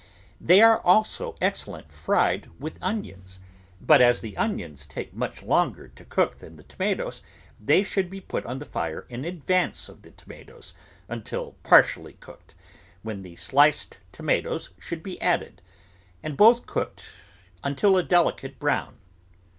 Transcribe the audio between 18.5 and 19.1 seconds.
brown.